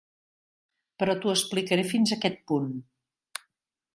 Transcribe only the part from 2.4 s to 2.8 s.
punt.